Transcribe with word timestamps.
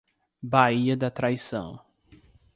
Baía 0.51 0.95
da 0.97 1.11
Traição 1.11 1.69